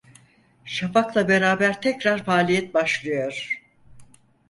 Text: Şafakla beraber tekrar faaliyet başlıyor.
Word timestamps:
Şafakla 0.65 1.27
beraber 1.27 1.81
tekrar 1.81 2.23
faaliyet 2.25 2.73
başlıyor. 2.73 3.61